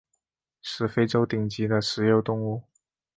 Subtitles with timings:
[0.63, 2.63] 是非洲顶级的食肉动物。